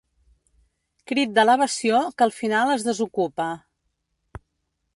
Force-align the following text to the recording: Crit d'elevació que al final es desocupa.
Crit 1.11 1.35
d'elevació 1.35 1.99
que 2.17 2.27
al 2.27 2.33
final 2.37 2.73
es 2.77 2.87
desocupa. 2.89 3.49